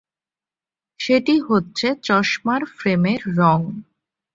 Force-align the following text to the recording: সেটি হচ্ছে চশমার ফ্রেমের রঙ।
সেটি 0.99 1.35
হচ্ছে 1.47 1.87
চশমার 2.03 2.61
ফ্রেমের 2.75 3.21
রঙ। 3.37 3.61